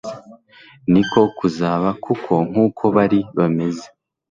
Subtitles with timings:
[0.91, 3.85] ni ko kuzaba kuko nkuko bari bameze